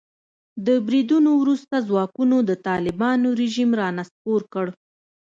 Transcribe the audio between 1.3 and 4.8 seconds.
وروسته ځواکونو د طالبانو رژیم را نسکور کړ.